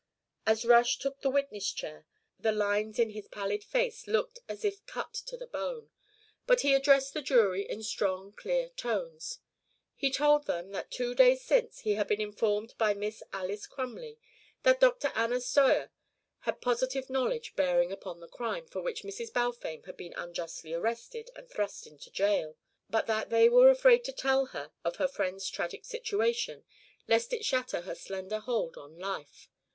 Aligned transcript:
As 0.47 0.65
Rush 0.65 0.97
took 0.97 1.21
the 1.21 1.29
witness 1.29 1.71
chair, 1.71 2.07
the 2.39 2.51
lines 2.51 2.97
in 2.97 3.11
his 3.11 3.27
pallid 3.27 3.63
face 3.63 4.07
looked 4.07 4.39
as 4.49 4.65
if 4.65 4.83
cut 4.87 5.13
to 5.13 5.37
the 5.37 5.45
bone, 5.45 5.91
but 6.47 6.61
he 6.61 6.73
addressed 6.73 7.13
the 7.13 7.21
jury 7.21 7.69
in 7.69 7.83
strong 7.83 8.31
clear 8.33 8.69
tones. 8.69 9.41
He 9.95 10.09
told 10.09 10.47
them 10.47 10.71
that 10.71 10.89
two 10.89 11.13
days 11.13 11.43
since 11.43 11.81
he 11.81 11.93
had 11.93 12.07
been 12.07 12.19
informed 12.19 12.73
by 12.79 12.95
Miss 12.95 13.21
Alys 13.31 13.67
Crumley 13.67 14.17
that 14.63 14.79
Dr. 14.79 15.11
Anna 15.13 15.39
Steuer 15.39 15.91
had 16.39 16.61
positive 16.61 17.07
knowledge 17.07 17.55
bearing 17.55 17.91
upon 17.91 18.19
the 18.21 18.27
crime 18.27 18.65
for 18.65 18.81
which 18.81 19.03
Mrs. 19.03 19.31
Balfame 19.31 19.83
had 19.85 19.97
been 19.97 20.15
unjustly 20.17 20.73
arrested 20.73 21.29
and 21.35 21.47
thrust 21.47 21.85
into 21.85 22.09
jail, 22.09 22.57
but 22.89 23.05
that 23.05 23.29
they 23.29 23.49
were 23.49 23.69
afraid 23.69 24.03
to 24.05 24.11
tell 24.11 24.47
her 24.47 24.71
of 24.83 24.95
her 24.95 25.07
friend's 25.07 25.47
tragic 25.47 25.85
situation 25.85 26.63
lest 27.07 27.33
it 27.33 27.45
shatter 27.45 27.81
her 27.81 27.93
slender 27.93 28.39
hold 28.39 28.77
on 28.79 28.97
life. 28.97 29.47